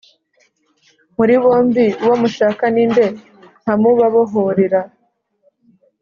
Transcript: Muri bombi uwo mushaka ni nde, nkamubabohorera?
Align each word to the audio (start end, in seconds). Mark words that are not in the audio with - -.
Muri 1.17 1.33
bombi 1.43 1.85
uwo 2.03 2.15
mushaka 2.21 2.63
ni 2.73 2.83
nde, 2.89 3.05
nkamubabohorera? 3.61 4.81